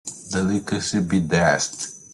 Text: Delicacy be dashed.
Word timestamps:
Delicacy 0.31 0.99
be 1.07 1.19
dashed. 1.19 1.79